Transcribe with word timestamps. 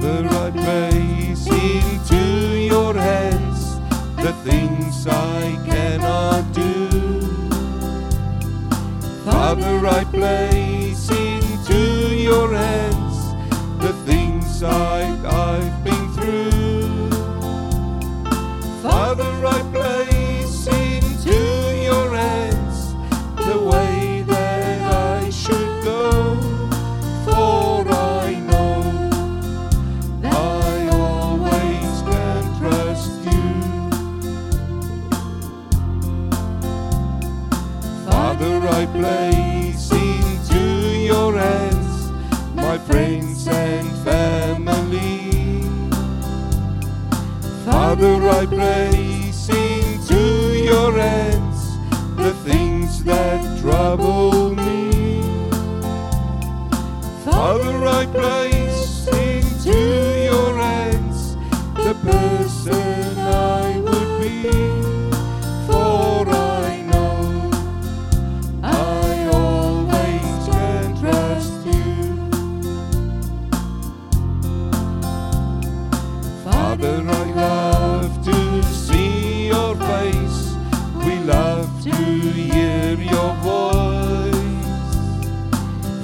Father, 0.00 0.28
I 0.28 0.50
place 0.52 1.46
into 1.48 2.56
your 2.56 2.94
hands 2.94 3.80
the 4.22 4.32
things 4.44 5.08
I 5.08 5.58
cannot 5.66 6.52
do. 6.52 6.88
Father, 9.24 9.86
I 9.88 10.04
place. 10.04 10.67
I 38.70 38.84
place 38.86 39.90
into 39.90 40.60
your 40.98 41.38
hands 41.38 42.12
my 42.54 42.76
friends 42.78 43.48
and 43.48 43.88
family. 44.04 45.62
Father, 47.64 48.28
I 48.28 48.46
pray. 48.46 48.97
to 81.90 82.32
hear 82.32 82.94
your 83.00 83.32
voice. 83.42 84.34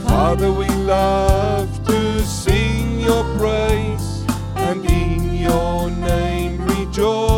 Father, 0.05 0.51
we 0.53 0.69
love 0.69 1.69
to 1.87 2.25
sing 2.25 3.01
your 3.01 3.25
praise 3.39 4.25
and 4.57 4.85
in 4.87 5.35
your 5.35 5.91
name 5.91 6.61
rejoice. 6.67 7.34